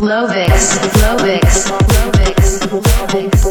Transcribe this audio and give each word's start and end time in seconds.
Lovix. 0.00 0.78
Lovix. 1.02 1.70
Lovix. 1.70 3.48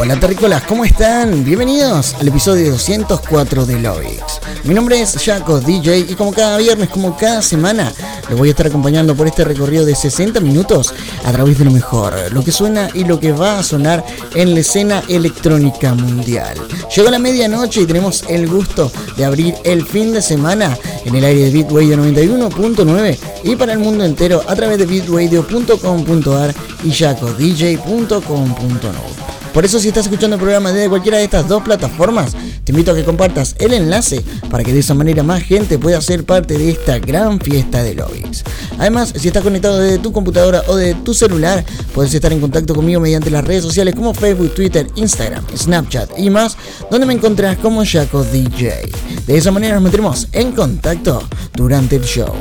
Hola 0.00 0.20
terrícolas, 0.20 0.62
¿cómo 0.62 0.84
están? 0.84 1.42
Bienvenidos 1.42 2.14
al 2.14 2.28
episodio 2.28 2.70
204 2.70 3.66
de 3.66 3.80
Lovix. 3.80 4.22
Mi 4.62 4.72
nombre 4.72 5.00
es 5.00 5.18
Jaco 5.20 5.58
DJ 5.58 5.98
y 5.98 6.14
como 6.14 6.32
cada 6.32 6.56
viernes, 6.58 6.88
como 6.88 7.16
cada 7.16 7.42
semana, 7.42 7.92
les 8.28 8.38
voy 8.38 8.46
a 8.46 8.52
estar 8.52 8.68
acompañando 8.68 9.16
por 9.16 9.26
este 9.26 9.42
recorrido 9.42 9.84
de 9.84 9.96
60 9.96 10.38
minutos 10.38 10.94
a 11.24 11.32
través 11.32 11.58
de 11.58 11.64
lo 11.64 11.72
mejor, 11.72 12.14
lo 12.30 12.44
que 12.44 12.52
suena 12.52 12.88
y 12.94 13.02
lo 13.02 13.18
que 13.18 13.32
va 13.32 13.58
a 13.58 13.64
sonar 13.64 14.06
en 14.36 14.54
la 14.54 14.60
escena 14.60 15.02
electrónica 15.08 15.92
mundial. 15.94 16.56
Llegó 16.94 17.10
la 17.10 17.18
medianoche 17.18 17.80
y 17.80 17.86
tenemos 17.86 18.22
el 18.28 18.46
gusto 18.46 18.92
de 19.16 19.24
abrir 19.24 19.56
el 19.64 19.84
fin 19.84 20.12
de 20.12 20.22
semana 20.22 20.78
en 21.04 21.16
el 21.16 21.24
aire 21.24 21.46
de 21.46 21.50
Bitradio 21.50 21.96
91.9 21.96 23.18
y 23.42 23.56
para 23.56 23.72
el 23.72 23.80
mundo 23.80 24.04
entero 24.04 24.44
a 24.46 24.54
través 24.54 24.78
de 24.78 24.86
bitradio.com.ar 24.86 26.54
y 26.84 26.92
jacodj.com.no. 26.92 29.37
Por 29.52 29.64
eso 29.64 29.80
si 29.80 29.88
estás 29.88 30.06
escuchando 30.06 30.36
el 30.36 30.40
programa 30.40 30.72
desde 30.72 30.88
cualquiera 30.88 31.18
de 31.18 31.24
estas 31.24 31.48
dos 31.48 31.62
plataformas, 31.62 32.36
te 32.68 32.72
invito 32.72 32.92
a 32.92 32.94
que 32.94 33.02
compartas 33.02 33.56
el 33.60 33.72
enlace 33.72 34.22
para 34.50 34.62
que 34.62 34.74
de 34.74 34.80
esa 34.80 34.92
manera 34.92 35.22
más 35.22 35.42
gente 35.42 35.78
pueda 35.78 36.02
ser 36.02 36.24
parte 36.24 36.58
de 36.58 36.68
esta 36.68 36.98
gran 36.98 37.40
fiesta 37.40 37.82
de 37.82 37.94
Lovix. 37.94 38.44
Además, 38.76 39.14
si 39.16 39.28
estás 39.28 39.42
conectado 39.42 39.78
desde 39.78 39.96
tu 39.96 40.12
computadora 40.12 40.62
o 40.66 40.76
de 40.76 40.92
tu 40.96 41.14
celular, 41.14 41.64
puedes 41.94 42.12
estar 42.12 42.30
en 42.30 42.42
contacto 42.42 42.74
conmigo 42.74 43.00
mediante 43.00 43.30
las 43.30 43.42
redes 43.42 43.62
sociales 43.62 43.94
como 43.94 44.12
Facebook, 44.12 44.54
Twitter, 44.54 44.86
Instagram, 44.96 45.46
Snapchat 45.56 46.18
y 46.18 46.28
más, 46.28 46.58
donde 46.90 47.06
me 47.06 47.14
encontrás 47.14 47.56
como 47.56 47.86
Jaco 47.86 48.22
DJ. 48.22 48.90
De 49.26 49.38
esa 49.38 49.50
manera 49.50 49.76
nos 49.76 49.84
meteremos 49.84 50.28
en 50.32 50.52
contacto 50.52 51.26
durante 51.54 51.96
el 51.96 52.04
show. 52.04 52.34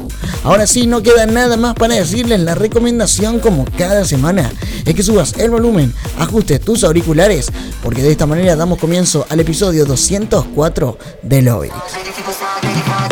Ahora 0.44 0.68
sí, 0.68 0.88
no 0.88 1.02
queda 1.02 1.26
nada 1.26 1.56
más 1.56 1.74
para 1.76 1.96
decirles 1.96 2.42
la 2.42 2.54
recomendación 2.54 3.40
como 3.40 3.64
cada 3.78 4.04
semana 4.04 4.52
es 4.88 4.96
que 4.96 5.04
subas 5.04 5.34
el 5.38 5.50
volumen, 5.50 5.94
ajustes 6.18 6.62
tus 6.62 6.86
auriculares, 6.86 7.48
porque 7.84 8.02
de 8.02 8.12
esta 8.12 8.26
manera 8.26 8.56
damos 8.56 8.80
comienzo 8.80 9.26
al 9.30 9.42
episodio 9.42 9.86
204 10.26 10.98
de 11.22 11.42
Lovix. 11.42 13.07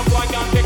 Look 0.00 0.12
like 0.14 0.34
I'm 0.34 0.59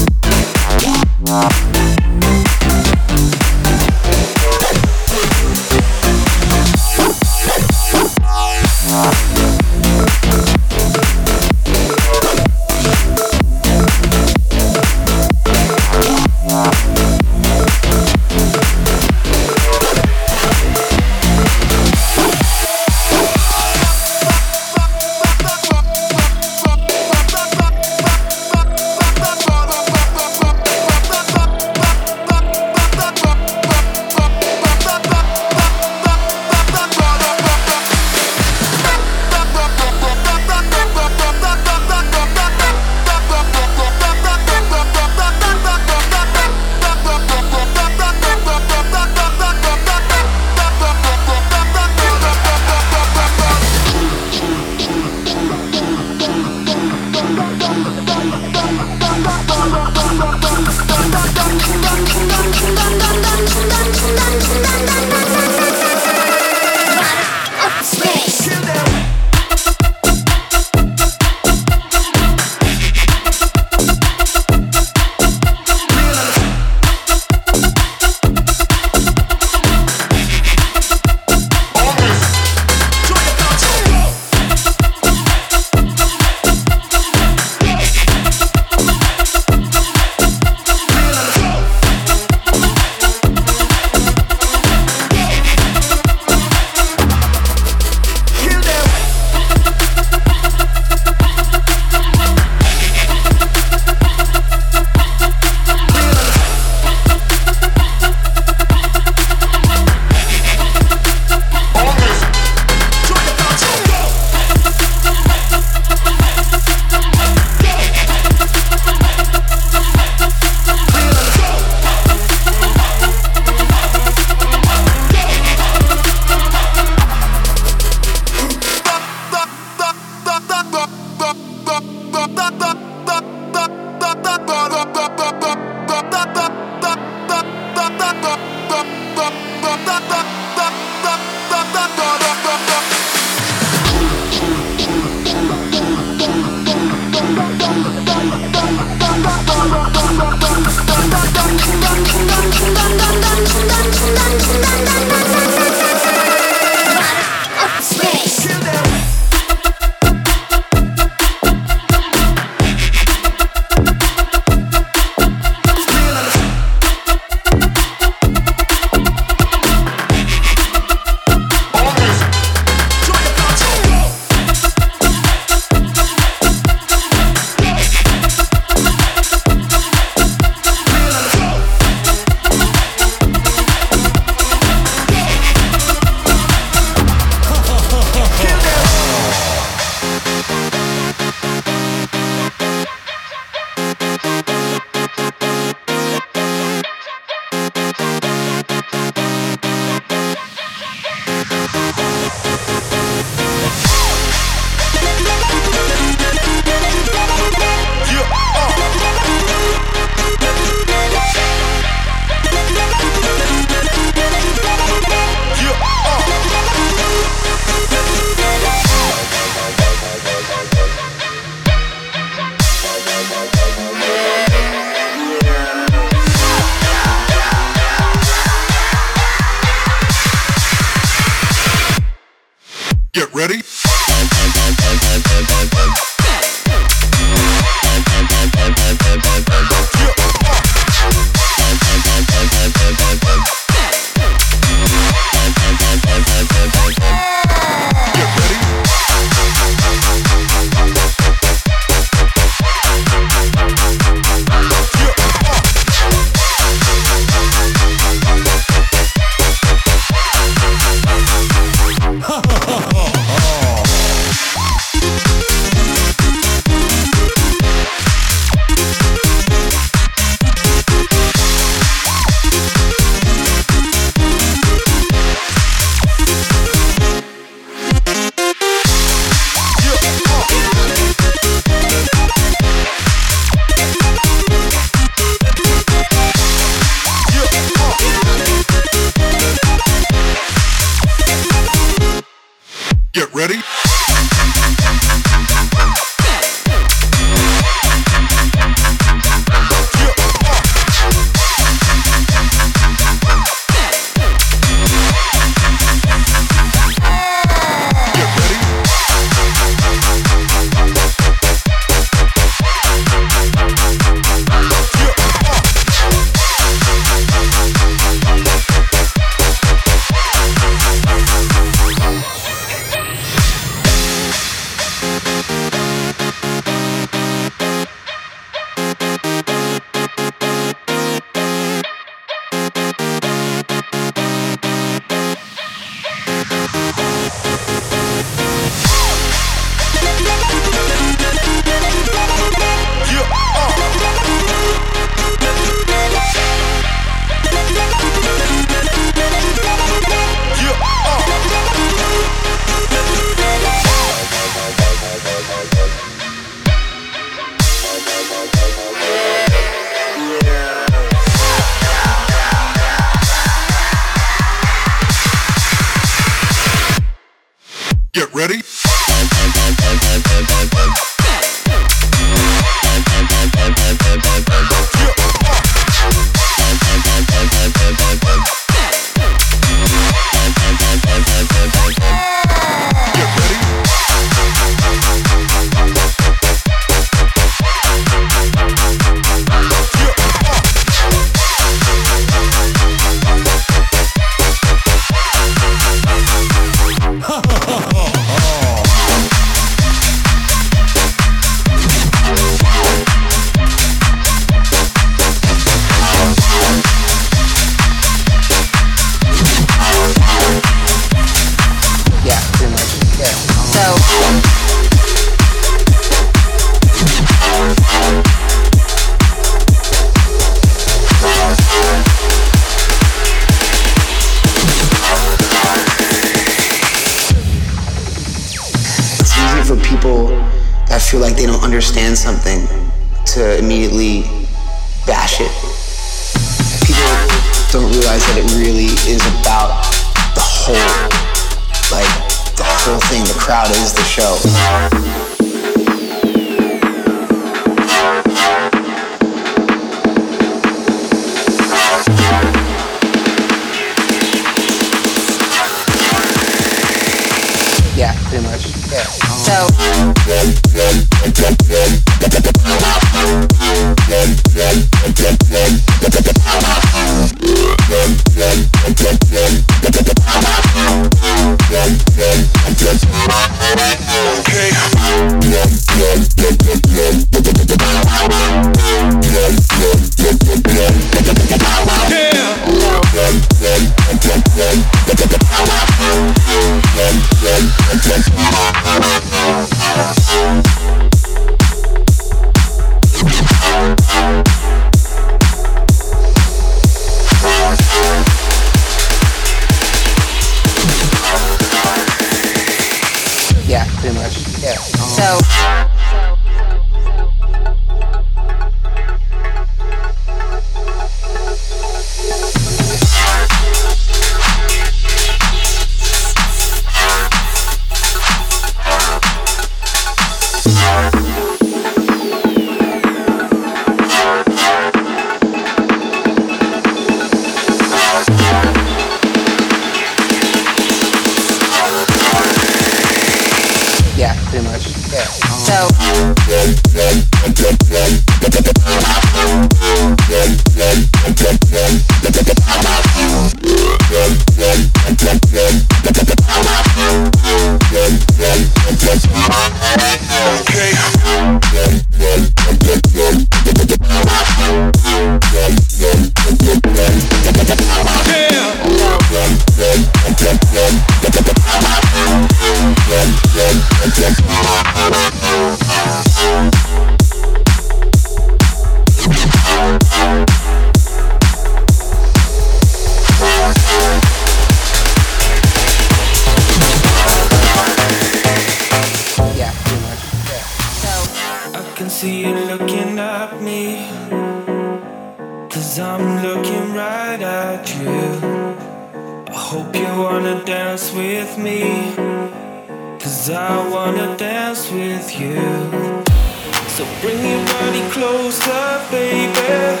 baby. 599.10 600.00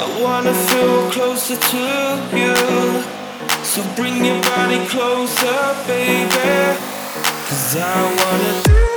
I 0.00 0.06
wanna 0.22 0.54
feel 0.54 1.10
closer 1.10 1.56
to 1.56 1.82
you. 2.36 2.54
So 3.64 3.82
bring 3.96 4.24
your 4.24 4.40
body 4.42 4.80
closer, 4.86 5.60
baby. 5.86 6.78
Cause 7.48 7.76
I 7.76 8.00
wanna 8.18 8.87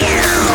Yeah. 0.00 0.49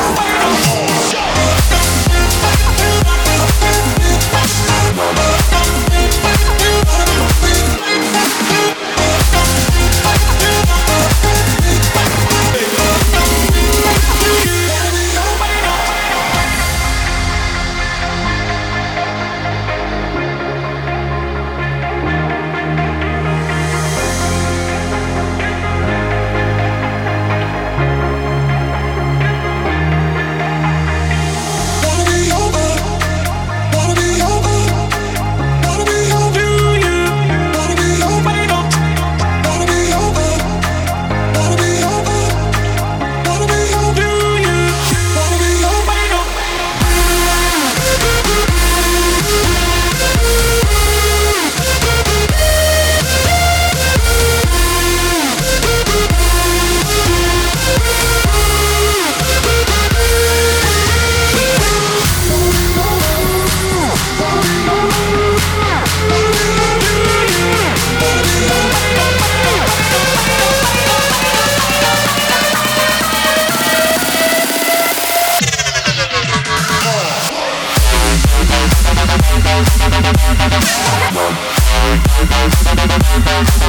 Thank 83.18 83.62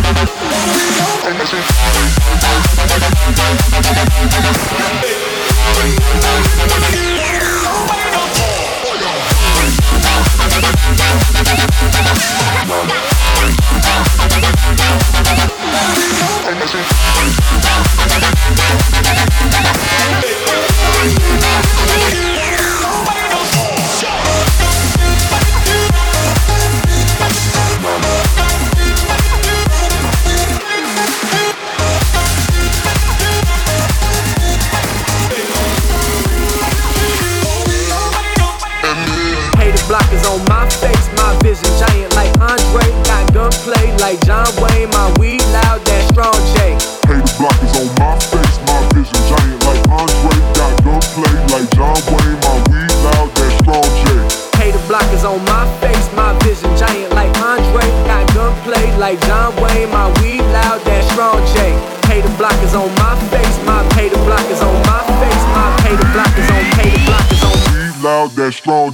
you. 4.81 4.86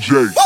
J. 0.03 0.42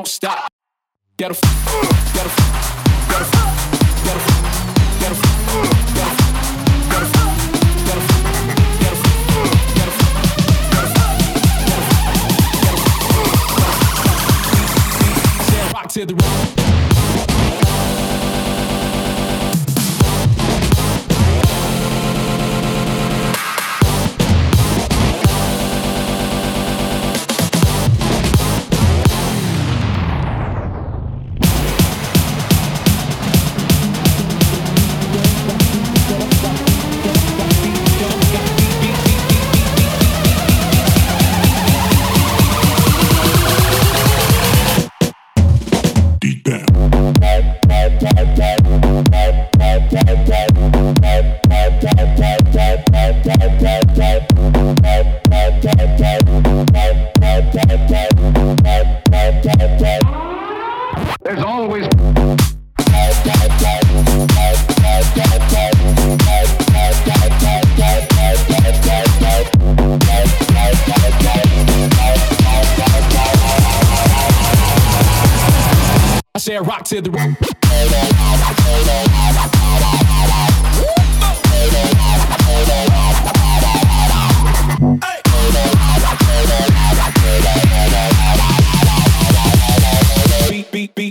don't 0.00 0.08
stop. 0.08 0.48
Get 1.18 1.30
a. 1.30 1.34
that'll. 2.14 2.89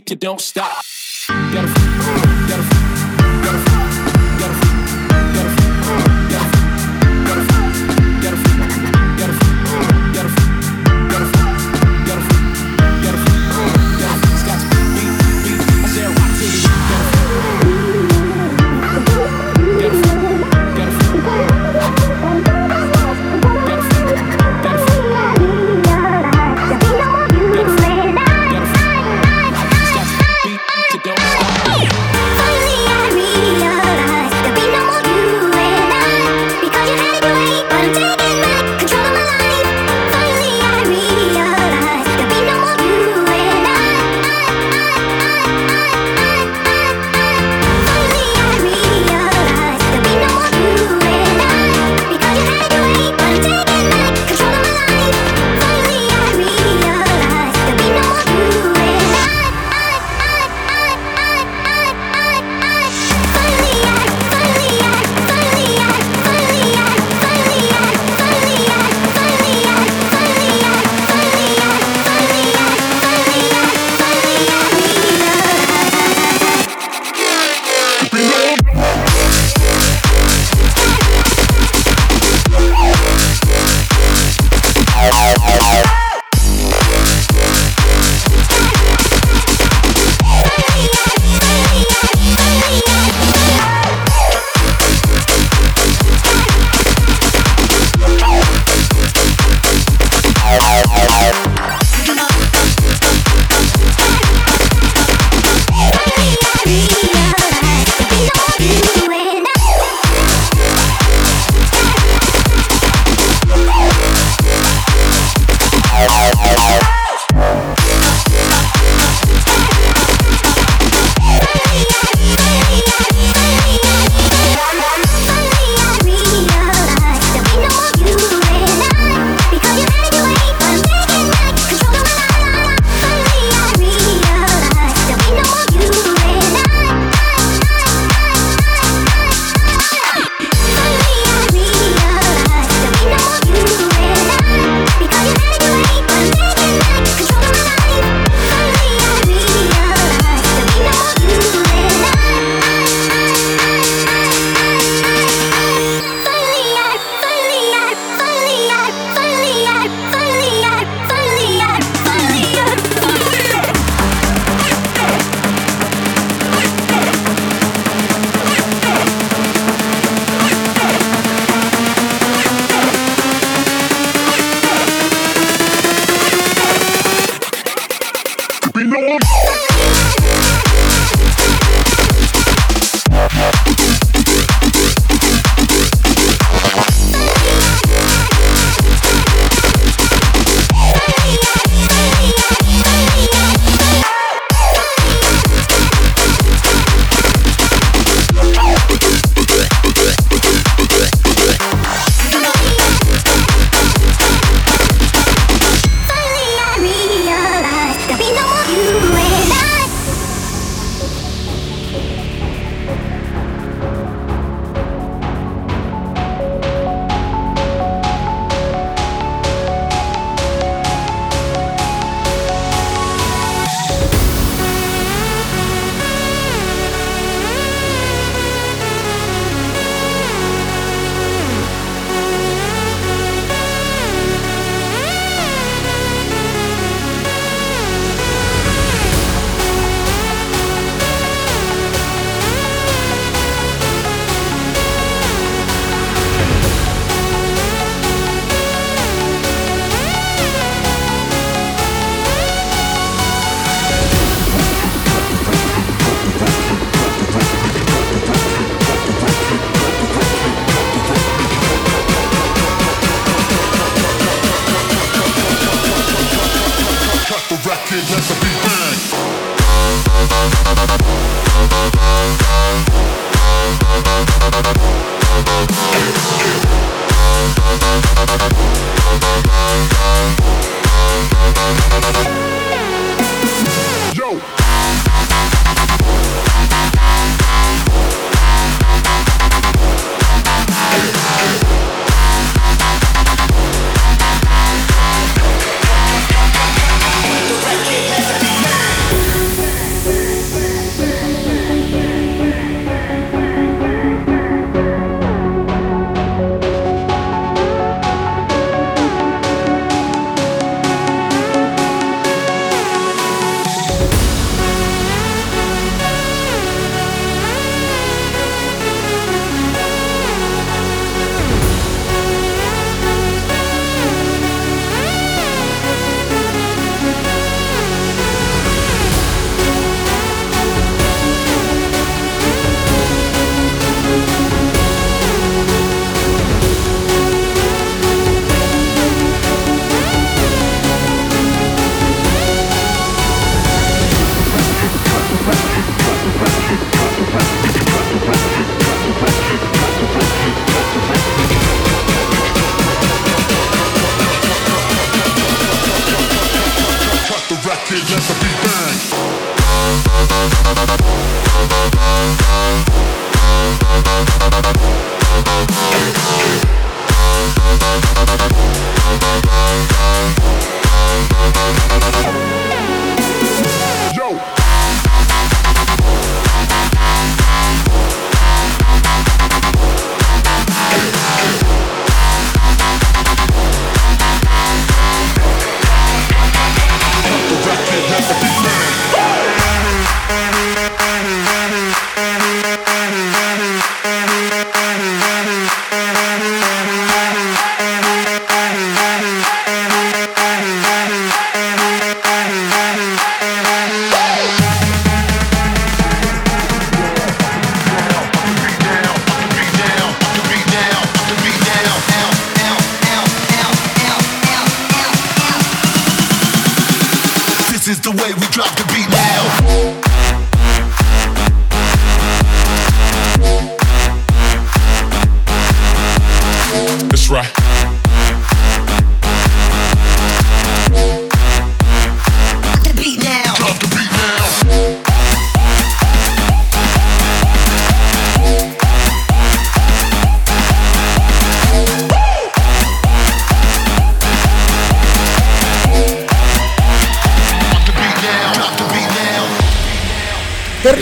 You 0.10 0.16
don't 0.16 0.42
stop. 0.42 0.84
Gotta 1.28 1.79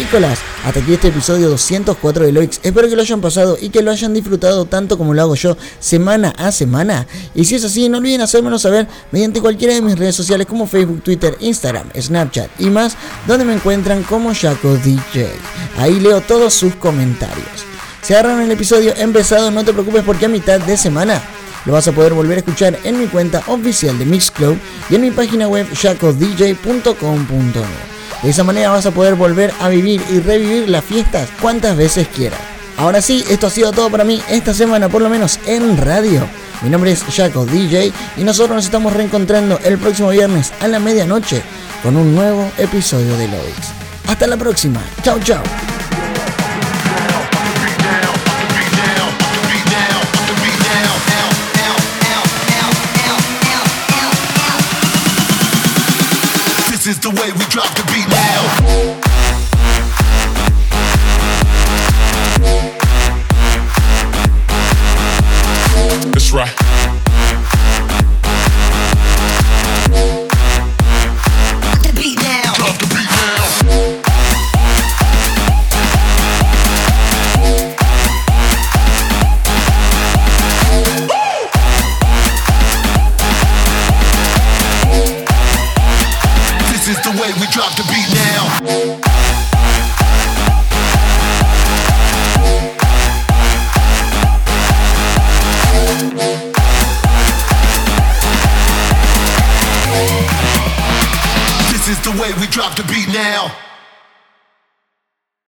Terrícolas, 0.08 0.40
hasta 0.64 0.80
aquí 0.80 0.94
este 0.94 1.10
episodio 1.10 1.50
204 1.50 2.26
de 2.26 2.32
Loix. 2.32 2.62
Espero 2.64 2.88
que 2.88 2.96
lo 2.96 3.02
hayan 3.02 3.20
pasado 3.20 3.58
y 3.60 3.70
que 3.70 3.82
lo 3.82 3.92
hayan 3.92 4.14
disfrutado 4.14 4.64
tanto 4.64 4.98
como 4.98 5.14
lo 5.14 5.22
hago 5.22 5.36
yo 5.36 5.58
semana 5.82 6.34
a 6.38 6.54
semana. 6.54 7.06
Y 7.36 7.44
si 7.44 7.56
es 7.56 7.66
así, 7.66 7.90
no 7.90 7.98
olviden 7.98 8.22
hacérmelo 8.22 8.58
saber 8.58 8.88
mediante 9.12 9.42
cualquiera 9.42 9.74
de 9.74 9.82
mis 9.82 10.00
redes 10.00 10.16
sociales 10.16 10.48
como 10.48 10.66
Facebook, 10.66 11.04
Twitter, 11.04 11.36
Instagram, 11.42 11.90
Snapchat 12.00 12.50
y 12.58 12.70
más, 12.70 12.96
donde 13.28 13.44
me 13.44 13.54
encuentran 13.54 14.02
como 14.04 14.34
Jaco 14.34 14.78
DJ. 14.78 15.30
Ahí 15.78 16.00
leo 16.00 16.22
todos 16.22 16.54
sus 16.54 16.74
comentarios. 16.76 17.66
Si 18.02 18.14
agarraron 18.14 18.44
el 18.44 18.52
episodio 18.52 18.94
empezado, 18.96 19.52
no 19.52 19.66
te 19.66 19.74
preocupes 19.74 20.04
porque 20.06 20.28
a 20.28 20.30
mitad 20.30 20.62
de 20.62 20.78
semana 20.78 21.22
lo 21.66 21.74
vas 21.74 21.90
a 21.90 21.92
poder 21.92 22.14
volver 22.14 22.38
a 22.38 22.40
escuchar 22.40 22.80
en 22.86 22.98
mi 22.98 23.08
cuenta 23.08 23.44
oficial 23.48 24.00
de 24.00 24.06
Mixcloud 24.06 24.56
y 24.90 24.96
en 24.96 25.02
mi 25.02 25.12
página 25.12 25.50
web 25.50 25.68
jacodj.com.no. 25.74 27.97
De 28.24 28.30
esa 28.30 28.44
manera 28.44 28.72
vas 28.72 28.86
a 28.86 28.92
poder 28.92 29.16
volver 29.16 29.54
a 29.60 29.70
vivir 29.70 30.02
y 30.10 30.20
revivir 30.20 30.70
las 30.70 30.84
fiestas 30.84 31.30
cuantas 31.42 31.78
veces 31.78 32.08
quieras. 32.08 32.40
Ahora 32.78 33.02
sí, 33.02 33.24
esto 33.30 33.48
ha 33.48 33.50
sido 33.50 33.72
todo 33.72 33.90
para 33.90 34.04
mí 34.04 34.22
esta 34.30 34.54
semana, 34.54 34.90
por 34.90 35.02
lo 35.02 35.10
menos 35.10 35.40
en 35.46 35.78
radio. 35.78 36.28
Mi 36.62 36.70
nombre 36.70 36.92
es 36.92 37.04
Jaco 37.04 37.46
DJ 37.46 37.92
y 38.18 38.24
nosotros 38.24 38.56
nos 38.56 38.66
estamos 38.66 38.94
reencontrando 38.94 39.60
el 39.64 39.78
próximo 39.78 40.10
viernes 40.10 40.54
a 40.60 40.68
la 40.68 40.80
medianoche 40.80 41.42
con 41.84 41.96
un 41.96 42.16
nuevo 42.16 42.50
episodio 42.58 43.16
de 43.18 43.28
Loix. 43.28 43.74
Hasta 44.08 44.28
la 44.28 44.38
próxima. 44.38 44.82
Chao, 45.04 45.20
chao. 45.20 45.44